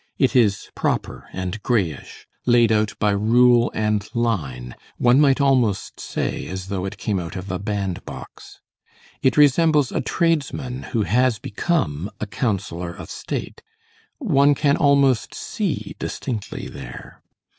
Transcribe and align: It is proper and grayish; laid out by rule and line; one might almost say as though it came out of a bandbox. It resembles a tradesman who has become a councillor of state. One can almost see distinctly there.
It 0.17 0.35
is 0.35 0.71
proper 0.73 1.29
and 1.31 1.61
grayish; 1.61 2.25
laid 2.47 2.71
out 2.71 2.95
by 2.97 3.11
rule 3.11 3.71
and 3.75 4.09
line; 4.15 4.73
one 4.97 5.21
might 5.21 5.39
almost 5.39 5.99
say 5.99 6.47
as 6.47 6.69
though 6.69 6.85
it 6.85 6.97
came 6.97 7.19
out 7.19 7.35
of 7.35 7.51
a 7.51 7.59
bandbox. 7.59 8.61
It 9.21 9.37
resembles 9.37 9.91
a 9.91 10.01
tradesman 10.01 10.81
who 10.89 11.03
has 11.03 11.37
become 11.37 12.09
a 12.19 12.25
councillor 12.25 12.95
of 12.95 13.11
state. 13.11 13.61
One 14.17 14.55
can 14.55 14.75
almost 14.75 15.35
see 15.35 15.95
distinctly 15.99 16.67
there. 16.67 17.21